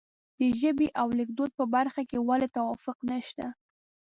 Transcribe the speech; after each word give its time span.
د 0.39 0.41
ژبې 0.59 0.87
او 1.01 1.07
لیکدود 1.19 1.51
په 1.59 1.65
برخه 1.75 2.01
کې 2.09 2.17
ولې 2.27 2.47
توافق 2.57 2.97
نشته. 3.11 3.45